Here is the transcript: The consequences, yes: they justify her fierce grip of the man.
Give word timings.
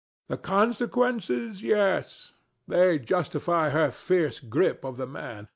The 0.29 0.37
consequences, 0.37 1.61
yes: 1.61 2.33
they 2.67 2.97
justify 2.97 3.69
her 3.69 3.91
fierce 3.91 4.39
grip 4.39 4.83
of 4.83 4.97
the 4.97 5.05
man. 5.05 5.47